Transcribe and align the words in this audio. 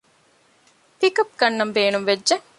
ޕިކަޕް 0.99 1.33
ގަންނަން 1.39 1.73
ބޭނުންވެއްޖެ 1.75 2.35